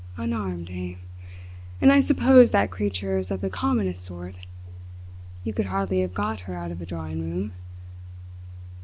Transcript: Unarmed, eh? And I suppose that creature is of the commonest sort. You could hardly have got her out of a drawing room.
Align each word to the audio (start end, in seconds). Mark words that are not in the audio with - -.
Unarmed, 0.17 0.69
eh? 0.71 0.95
And 1.79 1.91
I 1.93 1.99
suppose 1.99 2.49
that 2.49 2.71
creature 2.71 3.19
is 3.19 3.29
of 3.29 3.39
the 3.41 3.51
commonest 3.51 4.03
sort. 4.03 4.33
You 5.43 5.53
could 5.53 5.67
hardly 5.67 6.01
have 6.01 6.15
got 6.15 6.39
her 6.39 6.55
out 6.57 6.71
of 6.71 6.81
a 6.81 6.87
drawing 6.87 7.19
room. 7.21 7.51